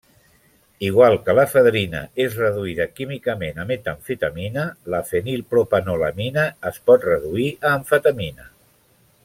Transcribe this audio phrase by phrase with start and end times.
[0.85, 8.51] Igual que l'efedrina és reduïda químicament a metamfetamina, la fenilpropanolamina es pot reduir a amfetamina.